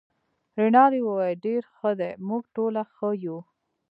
رینالډي 0.59 1.01
وویل: 1.03 1.37
ډیر 1.45 1.61
ښه 1.75 1.91
دي، 1.99 2.11
موږ 2.27 2.43
ټوله 2.55 2.83
ښه 2.95 3.09
یو. 3.25 3.37